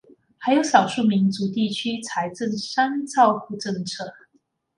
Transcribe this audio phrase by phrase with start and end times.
[0.39, 4.11] 还有少数民族地区财政三照顾政策。